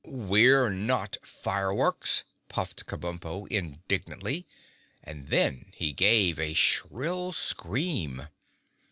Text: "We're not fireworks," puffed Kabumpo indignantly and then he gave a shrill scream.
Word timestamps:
"We're 0.03 0.71
not 0.71 1.17
fireworks," 1.21 2.23
puffed 2.49 2.87
Kabumpo 2.87 3.45
indignantly 3.51 4.47
and 5.03 5.27
then 5.27 5.73
he 5.75 5.93
gave 5.93 6.39
a 6.39 6.55
shrill 6.55 7.33
scream. 7.33 8.25